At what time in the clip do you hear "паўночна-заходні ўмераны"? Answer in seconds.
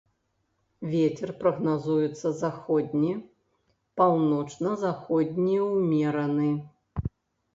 4.01-6.49